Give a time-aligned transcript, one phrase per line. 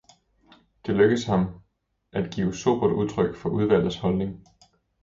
[0.85, 1.45] Det er lykkedes ham
[2.11, 4.45] at give sobert udtryk for udvalgets holdning.